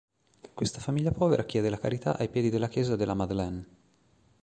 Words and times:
Questa 0.55 0.79
famiglia 0.79 1.11
povera 1.11 1.45
chiede 1.45 1.69
la 1.69 1.77
carità 1.77 2.17
ai 2.17 2.27
piedi 2.27 2.49
della 2.49 2.69
chiesa 2.69 2.95
della 2.95 3.13
Madeleine. 3.13 3.67